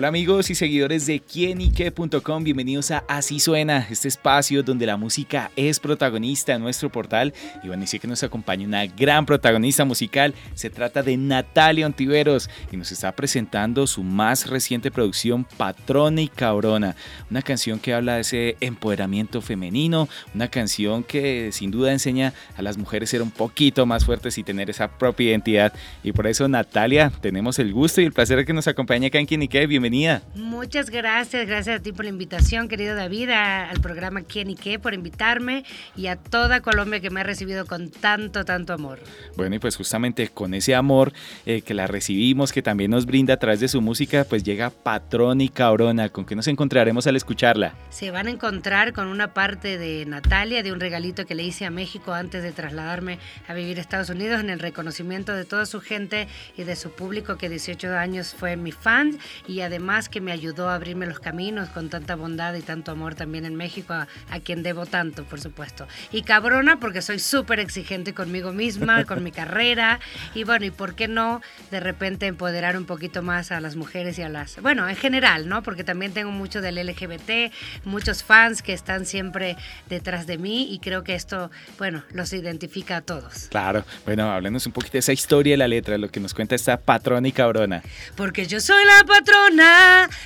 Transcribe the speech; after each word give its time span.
Hola 0.00 0.08
amigos 0.08 0.48
y 0.48 0.54
seguidores 0.54 1.04
de 1.04 1.20
quienique.com, 1.20 2.42
bienvenidos 2.42 2.90
a 2.90 3.04
Así 3.06 3.38
Suena, 3.38 3.86
este 3.90 4.08
espacio 4.08 4.62
donde 4.62 4.86
la 4.86 4.96
música 4.96 5.50
es 5.56 5.78
protagonista 5.78 6.54
en 6.54 6.62
nuestro 6.62 6.90
portal. 6.90 7.34
Y 7.62 7.66
bueno, 7.66 7.84
y 7.84 7.86
sí 7.86 7.98
que 7.98 8.08
nos 8.08 8.22
acompaña 8.22 8.66
una 8.66 8.86
gran 8.86 9.26
protagonista 9.26 9.84
musical, 9.84 10.32
se 10.54 10.70
trata 10.70 11.02
de 11.02 11.18
Natalia 11.18 11.84
Ontiveros 11.84 12.48
y 12.72 12.78
nos 12.78 12.90
está 12.92 13.12
presentando 13.12 13.86
su 13.86 14.02
más 14.02 14.48
reciente 14.48 14.90
producción, 14.90 15.44
Patrona 15.58 16.22
y 16.22 16.28
Cabrona, 16.28 16.96
una 17.30 17.42
canción 17.42 17.78
que 17.78 17.92
habla 17.92 18.14
de 18.14 18.22
ese 18.22 18.56
empoderamiento 18.60 19.42
femenino, 19.42 20.08
una 20.34 20.48
canción 20.48 21.02
que 21.02 21.50
sin 21.52 21.70
duda 21.70 21.92
enseña 21.92 22.32
a 22.56 22.62
las 22.62 22.78
mujeres 22.78 23.10
ser 23.10 23.20
un 23.20 23.30
poquito 23.30 23.84
más 23.84 24.06
fuertes 24.06 24.38
y 24.38 24.44
tener 24.44 24.70
esa 24.70 24.96
propia 24.96 25.28
identidad. 25.28 25.74
Y 26.02 26.12
por 26.12 26.26
eso 26.26 26.48
Natalia, 26.48 27.12
tenemos 27.20 27.58
el 27.58 27.74
gusto 27.74 28.00
y 28.00 28.06
el 28.06 28.14
placer 28.14 28.38
de 28.38 28.46
que 28.46 28.54
nos 28.54 28.66
acompañe 28.66 29.08
acá 29.08 29.18
en 29.18 29.26
Quienique. 29.26 29.66
Bienvenida 29.66 29.89
Muchas 30.36 30.88
gracias, 30.88 31.46
gracias 31.46 31.80
a 31.80 31.82
ti 31.82 31.92
por 31.92 32.04
la 32.04 32.10
invitación, 32.10 32.68
querido 32.68 32.94
David, 32.94 33.30
al 33.30 33.80
programa 33.80 34.22
Quién 34.22 34.48
y 34.50 34.54
qué, 34.54 34.78
por 34.78 34.94
invitarme 34.94 35.64
y 35.96 36.06
a 36.06 36.16
toda 36.16 36.60
Colombia 36.60 37.00
que 37.00 37.10
me 37.10 37.20
ha 37.20 37.24
recibido 37.24 37.66
con 37.66 37.90
tanto, 37.90 38.44
tanto 38.44 38.72
amor. 38.72 39.00
Bueno, 39.36 39.56
y 39.56 39.58
pues 39.58 39.76
justamente 39.76 40.28
con 40.28 40.54
ese 40.54 40.76
amor 40.76 41.12
eh, 41.44 41.62
que 41.62 41.74
la 41.74 41.88
recibimos, 41.88 42.52
que 42.52 42.62
también 42.62 42.92
nos 42.92 43.04
brinda 43.04 43.34
a 43.34 43.36
través 43.38 43.58
de 43.58 43.66
su 43.66 43.80
música, 43.80 44.24
pues 44.28 44.44
llega 44.44 44.70
Patrón 44.70 45.40
y 45.40 45.48
Cabrona, 45.48 46.08
¿con 46.08 46.24
qué 46.24 46.36
nos 46.36 46.46
encontraremos 46.46 47.08
al 47.08 47.16
escucharla? 47.16 47.74
Se 47.90 48.12
van 48.12 48.28
a 48.28 48.30
encontrar 48.30 48.92
con 48.92 49.08
una 49.08 49.34
parte 49.34 49.76
de 49.76 50.06
Natalia, 50.06 50.62
de 50.62 50.72
un 50.72 50.78
regalito 50.78 51.26
que 51.26 51.34
le 51.34 51.42
hice 51.42 51.66
a 51.66 51.70
México 51.70 52.12
antes 52.12 52.44
de 52.44 52.52
trasladarme 52.52 53.18
a 53.48 53.54
vivir 53.54 53.78
a 53.78 53.80
Estados 53.80 54.10
Unidos, 54.10 54.40
en 54.40 54.50
el 54.50 54.60
reconocimiento 54.60 55.34
de 55.34 55.44
toda 55.44 55.66
su 55.66 55.80
gente 55.80 56.28
y 56.56 56.62
de 56.62 56.76
su 56.76 56.90
público 56.92 57.36
que 57.36 57.48
18 57.48 57.96
años 57.96 58.36
fue 58.38 58.56
mi 58.56 58.70
fan 58.70 59.18
y 59.48 59.62
además 59.62 59.79
más 59.80 60.08
que 60.08 60.20
me 60.20 60.32
ayudó 60.32 60.68
a 60.68 60.74
abrirme 60.74 61.06
los 61.06 61.20
caminos 61.20 61.68
con 61.70 61.88
tanta 61.88 62.14
bondad 62.14 62.54
y 62.54 62.62
tanto 62.62 62.92
amor 62.92 63.14
también 63.14 63.44
en 63.44 63.54
México, 63.54 63.94
a, 63.94 64.06
quien 64.44 64.62
debo 64.62 64.86
tanto, 64.86 65.24
por 65.24 65.40
supuesto. 65.40 65.86
Y 66.12 66.22
cabrona 66.22 66.78
porque 66.80 67.02
soy 67.02 67.18
súper 67.18 67.60
exigente 67.60 68.14
conmigo 68.14 68.52
misma, 68.52 69.04
con 69.06 69.22
mi 69.22 69.32
carrera, 69.32 70.00
y 70.34 70.44
bueno, 70.44 70.66
y 70.66 70.70
por 70.70 70.94
qué 70.94 71.08
no 71.08 71.40
de 71.70 71.80
repente 71.80 72.26
empoderar 72.26 72.76
un 72.76 72.84
poquito 72.84 73.22
más 73.22 73.52
a 73.52 73.60
las 73.60 73.76
mujeres 73.76 74.18
y 74.18 74.22
a 74.22 74.28
las, 74.28 74.60
bueno, 74.62 74.88
en 74.88 74.96
general, 74.96 75.48
¿no? 75.48 75.62
Porque 75.62 75.84
también 75.84 76.12
tengo 76.12 76.30
mucho 76.30 76.60
del 76.60 76.76
LGBT, 76.76 77.52
muchos 77.84 78.22
fans 78.22 78.62
que 78.62 78.72
están 78.72 79.06
siempre 79.06 79.56
detrás 79.88 80.26
de 80.26 80.38
mí 80.38 80.72
y 80.72 80.78
creo 80.78 81.04
que 81.04 81.14
esto, 81.14 81.50
bueno, 81.78 82.04
los 82.12 82.32
identifica 82.32 82.98
a 82.98 83.00
todos. 83.02 83.48
Claro, 83.50 83.84
bueno, 84.04 84.30
háblenos 84.30 84.66
un 84.66 84.72
poquito 84.72 84.92
de 84.92 84.98
esa 85.00 85.12
historia 85.12 85.54
de 85.54 85.58
la 85.58 85.68
letra, 85.68 85.98
lo 85.98 86.08
que 86.08 86.20
nos 86.20 86.34
cuenta 86.34 86.54
esta 86.54 86.78
patrona 86.78 87.26
y 87.28 87.32
cabrona. 87.32 87.82
Porque 88.16 88.46
yo 88.46 88.60
soy 88.60 88.82
la 88.84 89.04
patrona 89.04 89.69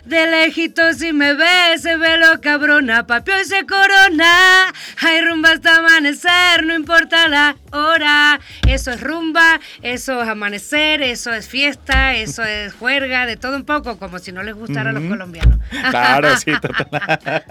de 0.05 0.27
lejito 0.27 0.93
si 0.93 1.13
me 1.13 1.35
ve, 1.35 1.79
se 1.79 1.97
ve 1.97 2.19
lo 2.19 2.41
cabrona, 2.41 3.07
papio 3.07 3.35
y 3.41 3.45
se 3.45 3.65
corona. 3.67 4.73
Hay 5.01 5.21
rumba 5.23 5.51
hasta 5.53 5.77
amanecer, 5.77 6.65
no 6.65 6.75
importa 6.75 7.29
la 7.29 7.57
hora. 7.73 8.41
Eso 8.69 8.91
es 8.91 9.01
rumba, 9.01 9.61
eso 9.83 10.23
es 10.23 10.29
amanecer, 10.29 11.03
eso 11.03 11.33
es 11.33 11.49
fiesta, 11.49 12.15
eso 12.15 12.43
es 12.45 12.75
juerga, 12.75 13.27
de 13.27 13.37
todo 13.37 13.57
un 13.57 13.65
poco, 13.65 13.99
como 13.99 14.19
si 14.19 14.33
no 14.33 14.43
les 14.43 14.55
gustara 14.55 14.91
a 14.91 14.93
los 14.93 15.05
colombianos. 15.05 15.59
Claro, 15.91 16.37
sí, 16.37 16.53
total. 16.61 17.45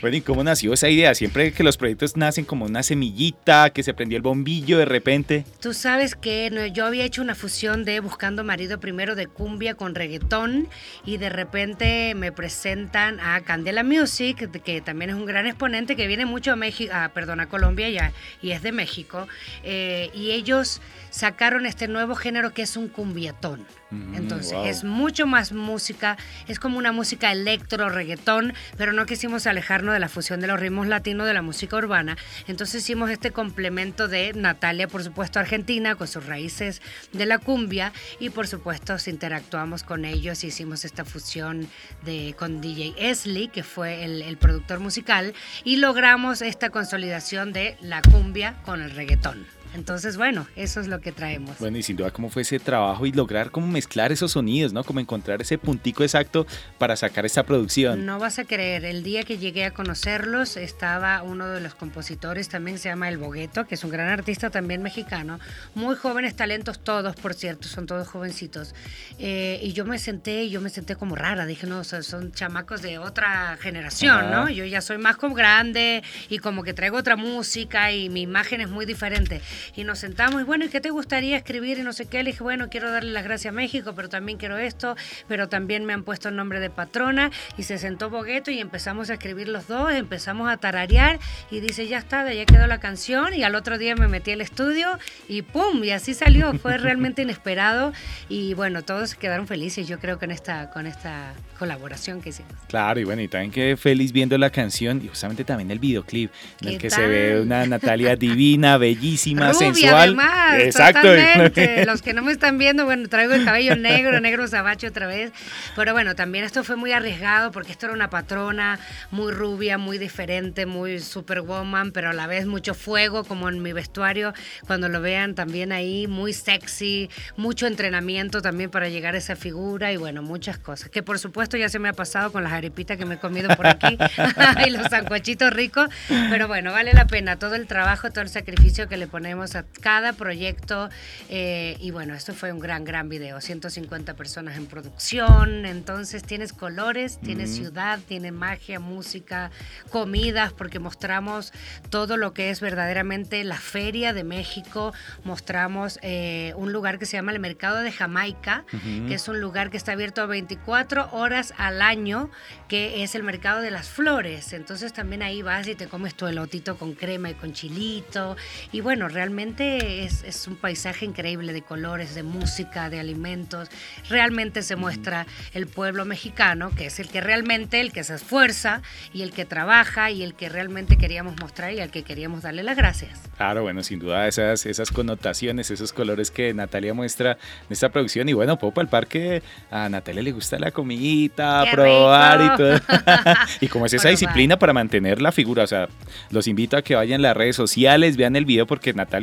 bueno, 0.00 0.16
¿y 0.16 0.20
cómo 0.20 0.44
nació 0.44 0.72
esa 0.74 0.88
idea? 0.88 1.14
Siempre 1.14 1.52
que 1.52 1.62
los 1.62 1.76
proyectos 1.76 2.16
nacen 2.16 2.44
como 2.44 2.64
una 2.66 2.82
semillita, 2.82 3.70
que 3.70 3.82
se 3.82 3.94
prendió 3.94 4.16
el 4.16 4.22
bombillo 4.22 4.78
de 4.78 4.84
repente. 4.84 5.44
Tú 5.60 5.72
sabes 5.72 6.14
que 6.14 6.70
yo 6.72 6.86
había 6.86 7.04
hecho 7.04 7.22
una 7.22 7.34
fusión 7.34 7.84
de 7.84 8.00
Buscando 8.00 8.44
Marido 8.44 8.80
primero 8.80 9.14
de 9.14 9.26
cumbia 9.26 9.74
con 9.74 9.94
reggaetón 9.94 10.68
y 11.04 11.18
de 11.18 11.28
repente 11.28 12.14
me 12.14 12.32
presentan 12.32 13.20
a 13.20 13.40
Candela 13.42 13.82
Music, 13.82 14.50
que 14.62 14.80
también 14.80 15.10
es 15.10 15.16
un 15.16 15.26
gran 15.26 15.46
exponente 15.46 15.96
que 15.96 16.06
viene 16.06 16.26
mucho 16.26 16.52
a 16.52 16.56
México, 16.56 16.92
ah, 16.94 17.10
perdón, 17.12 17.40
a 17.40 17.48
Colombia 17.48 17.88
ya, 17.90 18.12
y 18.40 18.52
es 18.52 18.62
de 18.62 18.72
México, 18.72 19.28
eh, 19.62 20.10
y 20.14 20.32
ellos 20.32 20.80
sacaron 21.10 21.66
este 21.66 21.88
nuevo 21.88 22.14
género 22.14 22.52
que 22.52 22.62
es 22.62 22.76
un 22.76 22.88
cumbiatón. 22.88 23.66
Entonces 24.14 24.58
es 24.64 24.84
mucho 24.84 25.26
más 25.26 25.52
música, 25.52 26.16
es 26.48 26.58
como 26.58 26.78
una 26.78 26.92
música 26.92 27.32
electro, 27.32 27.88
reggaetón, 27.88 28.52
pero 28.76 28.92
no 28.92 29.06
quisimos 29.06 29.46
alejarnos 29.46 29.94
de 29.94 30.00
la 30.00 30.08
fusión 30.08 30.40
de 30.40 30.46
los 30.46 30.60
ritmos 30.60 30.86
latinos 30.86 31.26
de 31.26 31.34
la 31.34 31.42
música 31.42 31.76
urbana. 31.76 32.16
Entonces 32.46 32.82
hicimos 32.82 33.10
este 33.10 33.30
complemento 33.30 34.08
de 34.08 34.32
Natalia, 34.34 34.88
por 34.88 35.02
supuesto, 35.02 35.38
argentina, 35.38 35.94
con 35.94 36.08
sus 36.08 36.26
raíces 36.26 36.82
de 37.12 37.26
la 37.26 37.38
cumbia, 37.38 37.92
y 38.20 38.30
por 38.30 38.46
supuesto 38.46 38.96
interactuamos 39.06 39.82
con 39.82 40.04
ellos 40.04 40.44
y 40.44 40.48
hicimos 40.48 40.84
esta 40.84 41.04
fusión 41.04 41.68
de, 42.04 42.34
con 42.38 42.60
DJ 42.60 42.94
Esli, 42.98 43.48
que 43.48 43.62
fue 43.62 44.04
el, 44.04 44.22
el 44.22 44.36
productor 44.36 44.80
musical, 44.80 45.34
y 45.64 45.76
logramos 45.76 46.42
esta 46.42 46.70
consolidación 46.70 47.52
de 47.52 47.76
la 47.80 48.02
cumbia 48.02 48.56
con 48.64 48.82
el 48.82 48.90
reggaetón. 48.90 49.46
Entonces, 49.74 50.16
bueno, 50.16 50.46
eso 50.54 50.80
es 50.80 50.86
lo 50.86 51.00
que 51.00 51.10
traemos. 51.10 51.58
Bueno, 51.58 51.76
y 51.76 51.82
sin 51.82 51.96
duda, 51.96 52.12
¿cómo 52.12 52.30
fue 52.30 52.42
ese 52.42 52.60
trabajo 52.60 53.06
y 53.06 53.12
lograr 53.12 53.50
cómo 53.50 53.66
mezclar 53.66 54.12
esos 54.12 54.32
sonidos, 54.32 54.72
¿no? 54.72 54.84
Como 54.84 55.00
encontrar 55.00 55.42
ese 55.42 55.58
puntico 55.58 56.04
exacto 56.04 56.46
para 56.78 56.94
sacar 56.96 57.26
esta 57.26 57.42
producción. 57.42 58.06
No 58.06 58.20
vas 58.20 58.38
a 58.38 58.44
creer, 58.44 58.84
el 58.84 59.02
día 59.02 59.24
que 59.24 59.36
llegué 59.36 59.64
a 59.64 59.72
conocerlos 59.72 60.56
estaba 60.56 61.22
uno 61.22 61.48
de 61.48 61.60
los 61.60 61.74
compositores, 61.74 62.48
también 62.48 62.78
se 62.78 62.88
llama 62.88 63.08
El 63.08 63.18
Bogueto, 63.18 63.66
que 63.66 63.74
es 63.74 63.82
un 63.82 63.90
gran 63.90 64.08
artista 64.08 64.48
también 64.48 64.80
mexicano, 64.80 65.40
muy 65.74 65.96
jóvenes 65.96 66.36
talentos 66.36 66.78
todos, 66.78 67.16
por 67.16 67.34
cierto, 67.34 67.66
son 67.66 67.86
todos 67.86 68.06
jovencitos. 68.06 68.74
Eh, 69.18 69.58
y 69.60 69.72
yo 69.72 69.84
me 69.84 69.98
senté, 69.98 70.48
yo 70.50 70.60
me 70.60 70.70
senté 70.70 70.94
como 70.94 71.16
rara, 71.16 71.46
dije, 71.46 71.66
no, 71.66 71.82
son 71.82 72.32
chamacos 72.32 72.80
de 72.80 72.98
otra 72.98 73.56
generación, 73.60 74.30
¿no? 74.30 74.48
Yo 74.48 74.64
ya 74.64 74.80
soy 74.80 74.98
más 74.98 75.16
como 75.16 75.34
grande 75.34 76.04
y 76.28 76.38
como 76.38 76.62
que 76.62 76.74
traigo 76.74 76.96
otra 76.96 77.16
música 77.16 77.90
y 77.90 78.08
mi 78.08 78.22
imagen 78.22 78.60
es 78.60 78.68
muy 78.68 78.86
diferente 78.86 79.40
y 79.76 79.84
nos 79.84 79.98
sentamos 79.98 80.40
y 80.40 80.44
bueno, 80.44 80.64
¿y 80.64 80.68
qué 80.68 80.80
te 80.80 80.90
gustaría 80.90 81.36
escribir? 81.36 81.78
Y 81.78 81.82
no 81.82 81.92
sé 81.92 82.06
qué. 82.06 82.22
Le 82.22 82.30
dije, 82.30 82.42
bueno, 82.42 82.68
quiero 82.70 82.90
darle 82.90 83.12
las 83.12 83.24
gracias 83.24 83.52
a 83.52 83.54
México, 83.54 83.92
pero 83.94 84.08
también 84.08 84.38
quiero 84.38 84.58
esto, 84.58 84.96
pero 85.28 85.48
también 85.48 85.84
me 85.84 85.92
han 85.92 86.04
puesto 86.04 86.28
el 86.28 86.36
nombre 86.36 86.60
de 86.60 86.70
patrona 86.70 87.30
y 87.56 87.64
se 87.64 87.78
sentó 87.78 88.10
Bogueto 88.10 88.50
y 88.50 88.60
empezamos 88.60 89.10
a 89.10 89.14
escribir 89.14 89.48
los 89.48 89.66
dos, 89.66 89.92
empezamos 89.92 90.50
a 90.50 90.56
tararear 90.56 91.18
y 91.50 91.60
dice, 91.60 91.86
ya 91.88 91.98
está, 91.98 92.32
ya 92.32 92.44
quedó 92.46 92.66
la 92.66 92.80
canción 92.80 93.34
y 93.34 93.42
al 93.42 93.54
otro 93.54 93.78
día 93.78 93.94
me 93.96 94.08
metí 94.08 94.32
al 94.32 94.40
estudio 94.40 94.98
y 95.28 95.42
¡pum! 95.42 95.82
Y 95.84 95.90
así 95.90 96.14
salió, 96.14 96.52
fue 96.54 96.78
realmente 96.78 97.22
inesperado 97.22 97.92
y 98.28 98.54
bueno, 98.54 98.82
todos 98.82 99.14
quedaron 99.14 99.46
felices 99.46 99.64
yo 99.86 99.98
creo 99.98 100.18
que 100.18 100.24
en 100.24 100.30
esta, 100.30 100.70
con 100.70 100.86
esta 100.86 101.34
colaboración 101.58 102.20
que 102.20 102.30
hicimos. 102.30 102.52
Claro, 102.68 103.00
y 103.00 103.04
bueno, 103.04 103.22
y 103.22 103.28
también 103.28 103.50
quedé 103.50 103.76
feliz 103.76 104.12
viendo 104.12 104.36
la 104.38 104.50
canción 104.50 105.00
y 105.02 105.08
justamente 105.08 105.44
también 105.44 105.70
el 105.70 105.78
videoclip 105.78 106.30
en 106.60 106.68
el 106.68 106.78
que 106.78 106.90
se 106.90 107.06
ve 107.06 107.40
una 107.40 107.66
Natalia 107.66 108.16
divina, 108.24 108.76
bellísima, 108.76 109.53
sensual. 109.54 109.94
Además, 109.94 110.60
Exacto. 110.60 111.02
Totalmente. 111.02 111.84
Los 111.86 112.02
que 112.02 112.12
no 112.12 112.22
me 112.22 112.32
están 112.32 112.58
viendo, 112.58 112.84
bueno, 112.84 113.08
traigo 113.08 113.34
el 113.34 113.44
cabello 113.44 113.76
negro, 113.76 114.20
negro 114.20 114.46
sabache 114.46 114.88
otra 114.88 115.06
vez. 115.06 115.32
Pero 115.76 115.92
bueno, 115.92 116.14
también 116.14 116.44
esto 116.44 116.64
fue 116.64 116.76
muy 116.76 116.92
arriesgado 116.92 117.50
porque 117.52 117.72
esto 117.72 117.86
era 117.86 117.94
una 117.94 118.10
patrona 118.10 118.78
muy 119.10 119.32
rubia, 119.32 119.78
muy 119.78 119.98
diferente, 119.98 120.66
muy 120.66 121.00
superwoman, 121.00 121.92
pero 121.92 122.10
a 122.10 122.12
la 122.12 122.26
vez 122.26 122.46
mucho 122.46 122.74
fuego, 122.74 123.24
como 123.24 123.48
en 123.48 123.62
mi 123.62 123.72
vestuario. 123.72 124.32
Cuando 124.66 124.88
lo 124.88 125.00
vean 125.00 125.34
también 125.34 125.72
ahí, 125.72 126.06
muy 126.06 126.32
sexy, 126.32 127.10
mucho 127.36 127.66
entrenamiento 127.66 128.42
también 128.42 128.70
para 128.70 128.88
llegar 128.88 129.14
a 129.14 129.18
esa 129.18 129.36
figura 129.36 129.92
y 129.92 129.96
bueno, 129.96 130.22
muchas 130.22 130.58
cosas. 130.58 130.88
Que 130.88 131.02
por 131.02 131.18
supuesto 131.18 131.56
ya 131.56 131.68
se 131.68 131.78
me 131.78 131.88
ha 131.88 131.92
pasado 131.92 132.32
con 132.32 132.42
las 132.42 132.52
arepitas 132.52 132.96
que 132.96 133.04
me 133.04 133.16
he 133.16 133.18
comido 133.18 133.54
por 133.56 133.66
aquí 133.66 133.98
y 134.66 134.70
los 134.70 134.88
sancochitos 134.88 135.52
ricos. 135.52 135.88
Pero 136.08 136.48
bueno, 136.48 136.72
vale 136.72 136.92
la 136.92 137.06
pena 137.06 137.38
todo 137.38 137.54
el 137.54 137.66
trabajo, 137.66 138.10
todo 138.10 138.22
el 138.22 138.28
sacrificio 138.28 138.88
que 138.88 138.96
le 138.96 139.06
ponemos 139.06 139.43
a 139.54 139.64
cada 139.80 140.12
proyecto. 140.14 140.88
Eh, 141.28 141.76
y 141.80 141.90
bueno, 141.90 142.14
esto 142.14 142.34
fue 142.34 142.52
un 142.52 142.60
gran, 142.60 142.84
gran 142.84 143.08
video. 143.08 143.40
150 143.40 144.14
personas 144.14 144.56
en 144.56 144.66
producción. 144.66 145.66
Entonces 145.66 146.22
tienes 146.22 146.52
colores, 146.52 147.18
tienes 147.20 147.54
ciudad, 147.54 147.98
tiene 148.08 148.32
magia, 148.32 148.80
música, 148.80 149.50
comidas, 149.90 150.52
porque 150.52 150.78
mostramos 150.78 151.52
todo 151.90 152.16
lo 152.16 152.32
que 152.32 152.50
es 152.50 152.60
verdaderamente 152.60 153.44
la 153.44 153.58
feria 153.58 154.12
de 154.12 154.24
México. 154.24 154.92
Mostramos 155.24 155.98
eh, 156.02 156.52
un 156.56 156.72
lugar 156.72 156.98
que 156.98 157.06
se 157.06 157.16
llama 157.16 157.32
el 157.32 157.40
Mercado 157.40 157.78
de 157.78 157.92
Jamaica, 157.92 158.64
que 159.06 159.14
es 159.14 159.28
un 159.28 159.40
lugar 159.40 159.70
que 159.70 159.76
está 159.76 159.92
abierto 159.92 160.26
24 160.26 161.10
horas 161.12 161.52
al 161.56 161.82
año, 161.82 162.30
que 162.68 163.02
es 163.02 163.14
el 163.14 163.22
Mercado 163.22 163.60
de 163.60 163.70
las 163.70 163.88
Flores. 163.88 164.52
Entonces 164.52 164.92
también 164.92 165.22
ahí 165.22 165.42
vas 165.42 165.66
y 165.68 165.74
te 165.74 165.86
comes 165.86 166.14
tu 166.14 166.26
elotito 166.26 166.76
con 166.76 166.94
crema 166.94 167.30
y 167.30 167.34
con 167.34 167.52
chilito. 167.52 168.36
Y 168.72 168.80
bueno, 168.80 169.08
realmente 169.08 169.33
realmente 169.34 170.04
es, 170.04 170.22
es, 170.22 170.46
un 170.46 170.54
paisaje 170.54 171.04
increíble 171.04 171.52
de 171.52 171.60
colores, 171.60 172.14
de 172.14 172.22
música, 172.22 172.88
de 172.88 173.00
alimentos. 173.00 173.68
Realmente 174.08 174.62
se 174.62 174.76
muestra 174.76 175.26
el 175.54 175.66
pueblo 175.66 176.04
mexicano, 176.04 176.70
que 176.76 176.86
es 176.86 177.00
el 177.00 177.08
que 177.08 177.20
realmente, 177.20 177.80
el 177.80 177.90
que 177.90 178.04
se 178.04 178.14
esfuerza 178.14 178.80
y 179.12 179.22
el 179.22 179.32
que 179.32 179.44
trabaja 179.44 180.12
y 180.12 180.22
el 180.22 180.34
que 180.34 180.48
realmente 180.48 180.96
queríamos 180.96 181.34
mostrar 181.40 181.72
y 181.72 181.80
al 181.80 181.90
que 181.90 182.04
queríamos 182.04 182.42
darle 182.42 182.62
las 182.62 182.76
gracias. 182.76 183.22
Claro, 183.36 183.62
bueno, 183.62 183.82
sin 183.82 183.98
duda 183.98 184.28
esas, 184.28 184.66
esas 184.66 184.92
connotaciones, 184.92 185.68
esos 185.72 185.92
colores 185.92 186.30
que 186.30 186.54
Natalia 186.54 186.94
muestra 186.94 187.32
en 187.32 187.70
esta 187.70 187.88
producción. 187.88 188.28
Y 188.28 188.34
bueno, 188.34 188.56
Popo, 188.56 188.80
al 188.80 188.88
parque 188.88 189.42
a 189.72 189.88
Natalia 189.88 190.22
le 190.22 190.30
gusta 190.30 190.60
la 190.60 190.70
comidita, 190.70 191.64
probar 191.72 192.40
y 192.40 192.56
todo. 192.56 192.80
y 193.60 193.66
como 193.66 193.86
es 193.86 193.94
esa 193.94 194.10
disciplina 194.10 194.60
para 194.60 194.72
mantener 194.72 195.20
la 195.20 195.32
figura, 195.32 195.64
o 195.64 195.66
sea, 195.66 195.88
los 196.30 196.46
invito 196.46 196.76
a 196.76 196.82
que 196.82 196.94
vayan 196.94 197.18
a 197.18 197.28
las 197.28 197.36
redes 197.36 197.56
sociales, 197.56 198.16
vean 198.16 198.36
el 198.36 198.44
video 198.44 198.68
porque 198.68 198.92
Natalia, 198.92 199.13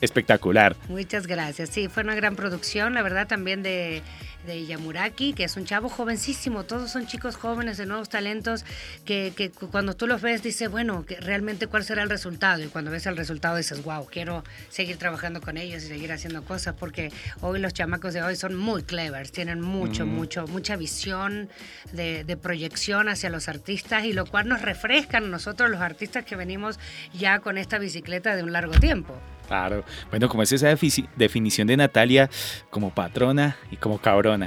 espectacular. 0.00 0.76
Muchas 0.88 1.26
gracias. 1.26 1.70
Sí, 1.70 1.88
fue 1.88 2.02
una 2.02 2.14
gran 2.14 2.36
producción, 2.36 2.94
la 2.94 3.02
verdad 3.02 3.26
también 3.26 3.62
de 3.62 4.02
de 4.48 4.66
Yamuraki, 4.66 5.34
que 5.34 5.44
es 5.44 5.56
un 5.56 5.64
chavo 5.64 5.88
jovencísimo, 5.88 6.64
todos 6.64 6.90
son 6.90 7.06
chicos 7.06 7.36
jóvenes 7.36 7.76
de 7.76 7.86
nuevos 7.86 8.08
talentos 8.08 8.64
que, 9.04 9.32
que, 9.36 9.50
cuando 9.50 9.94
tú 9.94 10.06
los 10.06 10.22
ves 10.22 10.42
dices, 10.42 10.70
bueno, 10.70 11.04
que 11.04 11.20
realmente 11.20 11.68
cuál 11.68 11.84
será 11.84 12.02
el 12.02 12.10
resultado 12.10 12.64
y 12.64 12.66
cuando 12.66 12.90
ves 12.90 13.06
el 13.06 13.16
resultado 13.16 13.56
dices, 13.56 13.84
wow, 13.84 14.06
quiero 14.06 14.42
seguir 14.70 14.96
trabajando 14.96 15.40
con 15.40 15.56
ellos 15.56 15.84
y 15.84 15.88
seguir 15.88 16.10
haciendo 16.10 16.42
cosas 16.42 16.74
porque 16.74 17.12
hoy 17.42 17.60
los 17.60 17.74
chamacos 17.74 18.14
de 18.14 18.22
hoy 18.22 18.34
son 18.34 18.56
muy 18.56 18.82
clevers, 18.82 19.30
tienen 19.30 19.60
mucho, 19.60 20.06
mucho, 20.06 20.46
mucha 20.46 20.76
visión 20.76 21.48
de, 21.92 22.24
de, 22.24 22.36
proyección 22.36 23.08
hacia 23.08 23.28
los 23.28 23.48
artistas 23.48 24.04
y 24.04 24.14
lo 24.14 24.24
cual 24.24 24.48
nos 24.48 24.62
refrescan 24.62 25.24
a 25.24 25.28
nosotros 25.28 25.68
los 25.70 25.80
artistas 25.80 26.24
que 26.24 26.36
venimos 26.36 26.78
ya 27.12 27.40
con 27.40 27.58
esta 27.58 27.78
bicicleta 27.78 28.34
de 28.34 28.42
un 28.42 28.52
largo 28.52 28.72
tiempo. 28.72 29.14
Claro. 29.48 29.82
Bueno, 30.10 30.28
como 30.28 30.42
es 30.42 30.52
esa 30.52 30.68
definición 31.16 31.66
de 31.66 31.76
Natalia 31.76 32.28
como 32.68 32.90
patrona 32.94 33.56
y 33.70 33.76
como 33.76 33.98
cabrona? 33.98 34.37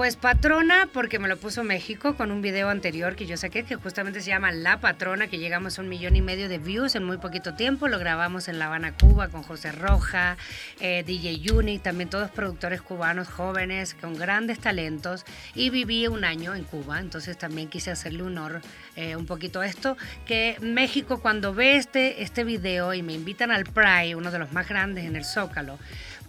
Pues 0.00 0.16
patrona, 0.16 0.88
porque 0.94 1.18
me 1.18 1.28
lo 1.28 1.36
puso 1.36 1.62
México 1.62 2.14
con 2.14 2.30
un 2.30 2.40
video 2.40 2.70
anterior 2.70 3.16
que 3.16 3.26
yo 3.26 3.36
saqué, 3.36 3.64
que 3.64 3.74
justamente 3.74 4.22
se 4.22 4.30
llama 4.30 4.50
La 4.50 4.80
Patrona, 4.80 5.26
que 5.26 5.36
llegamos 5.36 5.78
a 5.78 5.82
un 5.82 5.90
millón 5.90 6.16
y 6.16 6.22
medio 6.22 6.48
de 6.48 6.56
views 6.56 6.94
en 6.94 7.04
muy 7.04 7.18
poquito 7.18 7.52
tiempo. 7.54 7.86
Lo 7.86 7.98
grabamos 7.98 8.48
en 8.48 8.58
La 8.58 8.66
Habana, 8.66 8.94
Cuba, 8.96 9.28
con 9.28 9.42
José 9.42 9.72
Roja, 9.72 10.38
eh, 10.80 11.02
DJ 11.04 11.52
Uni, 11.52 11.78
también 11.78 12.08
todos 12.08 12.30
productores 12.30 12.80
cubanos 12.80 13.28
jóvenes 13.28 13.94
con 14.00 14.16
grandes 14.16 14.60
talentos. 14.60 15.26
Y 15.54 15.68
viví 15.68 16.06
un 16.06 16.24
año 16.24 16.54
en 16.54 16.64
Cuba, 16.64 16.98
entonces 16.98 17.36
también 17.36 17.68
quise 17.68 17.90
hacerle 17.90 18.22
honor 18.22 18.62
eh, 18.96 19.16
un 19.16 19.26
poquito 19.26 19.60
a 19.60 19.66
esto. 19.66 19.98
Que 20.24 20.56
México, 20.62 21.20
cuando 21.20 21.52
ve 21.52 21.76
este, 21.76 22.22
este 22.22 22.44
video 22.44 22.94
y 22.94 23.02
me 23.02 23.12
invitan 23.12 23.50
al 23.50 23.64
Pride, 23.64 24.14
uno 24.14 24.30
de 24.30 24.38
los 24.38 24.50
más 24.52 24.66
grandes 24.66 25.04
en 25.04 25.16
el 25.16 25.26
Zócalo, 25.26 25.78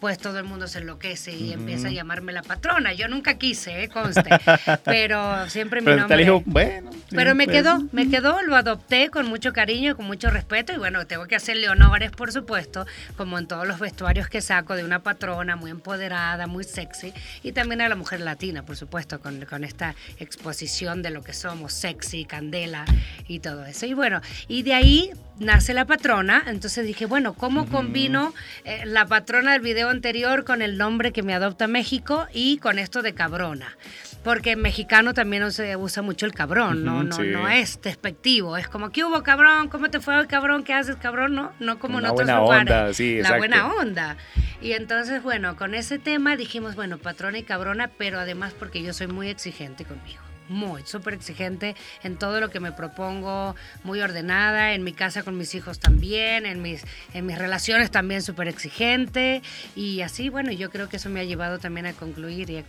pues 0.01 0.17
todo 0.17 0.39
el 0.39 0.45
mundo 0.45 0.67
se 0.67 0.79
enloquece 0.79 1.31
y 1.31 1.53
empieza 1.53 1.89
a 1.89 1.91
llamarme 1.91 2.33
la 2.33 2.41
patrona. 2.41 2.91
Yo 2.91 3.07
nunca 3.07 3.35
quise, 3.37 3.83
¿eh? 3.83 3.87
conste, 3.87 4.31
pero 4.83 5.47
siempre 5.47 5.79
mi 5.79 5.95
nombre... 5.95 6.17
Dijo, 6.17 6.41
bueno, 6.47 6.89
pero 7.11 7.35
me 7.35 7.45
pues". 7.45 7.57
quedó, 7.57 7.83
me 7.91 8.09
quedó, 8.09 8.41
lo 8.41 8.55
adopté 8.55 9.11
con 9.11 9.27
mucho 9.27 9.53
cariño 9.53 9.91
y 9.91 9.93
con 9.93 10.07
mucho 10.07 10.31
respeto 10.31 10.73
y 10.73 10.77
bueno, 10.77 11.05
tengo 11.05 11.27
que 11.27 11.35
hacerle 11.35 11.69
honores, 11.69 12.09
por 12.09 12.31
supuesto, 12.31 12.87
como 13.15 13.37
en 13.37 13.45
todos 13.45 13.67
los 13.67 13.79
vestuarios 13.79 14.27
que 14.27 14.41
saco 14.41 14.75
de 14.75 14.83
una 14.83 15.03
patrona 15.03 15.55
muy 15.55 15.69
empoderada, 15.69 16.47
muy 16.47 16.63
sexy 16.63 17.13
y 17.43 17.51
también 17.51 17.81
a 17.81 17.87
la 17.87 17.95
mujer 17.95 18.21
latina, 18.21 18.63
por 18.63 18.77
supuesto, 18.77 19.19
con, 19.19 19.45
con 19.45 19.63
esta 19.63 19.93
exposición 20.17 21.03
de 21.03 21.11
lo 21.11 21.21
que 21.21 21.33
somos, 21.33 21.73
sexy, 21.73 22.25
candela 22.25 22.85
y 23.27 23.39
todo 23.39 23.67
eso. 23.67 23.85
Y 23.85 23.93
bueno, 23.93 24.19
y 24.47 24.63
de 24.63 24.73
ahí 24.73 25.11
nace 25.41 25.73
la 25.73 25.85
patrona, 25.85 26.43
entonces 26.47 26.85
dije, 26.85 27.05
bueno, 27.05 27.33
¿cómo 27.33 27.67
combino 27.67 28.33
eh, 28.63 28.83
la 28.85 29.05
patrona 29.05 29.53
del 29.53 29.61
video 29.61 29.90
anterior 29.91 30.43
con 30.43 30.61
el 30.61 30.77
nombre 30.77 31.11
que 31.11 31.23
me 31.23 31.33
adopta 31.33 31.67
México 31.67 32.27
y 32.33 32.57
con 32.57 32.79
esto 32.79 33.01
de 33.01 33.13
cabrona? 33.13 33.77
Porque 34.23 34.51
en 34.51 34.61
mexicano 34.61 35.13
también 35.13 35.43
no 35.43 35.51
se 35.51 35.75
usa 35.75 36.01
mucho 36.03 36.25
el 36.25 36.33
cabrón, 36.33 36.83
no, 36.83 37.03
no, 37.03 37.17
no 37.19 37.49
es 37.49 37.81
despectivo, 37.81 38.57
es 38.57 38.67
como, 38.67 38.91
¿qué 38.91 39.03
hubo 39.03 39.23
cabrón? 39.23 39.67
¿Cómo 39.67 39.89
te 39.89 39.99
fue 39.99 40.19
el 40.19 40.27
cabrón? 40.27 40.63
¿Qué 40.63 40.73
haces 40.73 40.95
cabrón? 40.95 41.35
No, 41.35 41.51
no 41.59 41.79
como 41.79 41.99
en 41.99 42.05
otros 42.05 42.27
buena 42.27 42.41
Onda, 42.41 42.93
sí, 42.93 43.21
la 43.21 43.37
buena 43.37 43.67
onda. 43.73 44.17
Y 44.61 44.73
entonces, 44.73 45.23
bueno, 45.23 45.55
con 45.55 45.73
ese 45.73 45.99
tema 45.99 46.35
dijimos, 46.35 46.75
bueno, 46.75 46.97
patrona 46.97 47.39
y 47.39 47.43
cabrona, 47.43 47.89
pero 47.97 48.19
además 48.19 48.53
porque 48.57 48.83
yo 48.83 48.93
soy 48.93 49.07
muy 49.07 49.29
exigente 49.29 49.85
conmigo 49.85 50.30
muy, 50.51 50.83
súper 50.85 51.15
exigente 51.15 51.75
en 52.03 52.17
todo 52.17 52.39
lo 52.39 52.49
que 52.49 52.59
me 52.59 52.71
propongo, 52.71 53.55
muy 53.83 54.01
ordenada, 54.01 54.73
en 54.73 54.83
mi 54.83 54.93
casa 54.93 55.23
con 55.23 55.37
mis 55.37 55.55
hijos 55.55 55.79
también, 55.79 56.45
en 56.45 56.61
mis, 56.61 56.83
en 57.13 57.25
mis 57.25 57.37
relaciones 57.37 57.89
también 57.89 58.21
súper 58.21 58.47
exigente. 58.47 59.41
Y 59.75 60.01
así, 60.01 60.29
bueno, 60.29 60.51
yo 60.51 60.69
creo 60.69 60.89
que 60.89 60.97
eso 60.97 61.09
me 61.09 61.21
ha 61.21 61.23
llevado 61.23 61.59
también 61.59 61.85
a 61.87 61.93
concluir 61.93 62.49
y 62.49 62.57
a, 62.57 62.63